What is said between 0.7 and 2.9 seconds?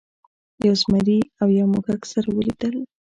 زمري او یو موږک سره ولیدل.